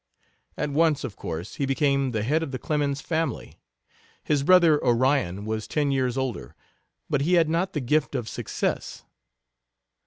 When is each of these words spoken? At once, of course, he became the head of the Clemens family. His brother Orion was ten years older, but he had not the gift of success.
At 0.57 0.71
once, 0.71 1.03
of 1.03 1.15
course, 1.15 1.57
he 1.57 1.67
became 1.67 2.09
the 2.09 2.23
head 2.23 2.41
of 2.41 2.49
the 2.49 2.57
Clemens 2.57 3.01
family. 3.01 3.59
His 4.23 4.41
brother 4.41 4.83
Orion 4.83 5.45
was 5.45 5.67
ten 5.67 5.91
years 5.91 6.17
older, 6.17 6.55
but 7.07 7.21
he 7.21 7.35
had 7.35 7.47
not 7.51 7.73
the 7.73 7.81
gift 7.81 8.15
of 8.15 8.27
success. 8.27 9.05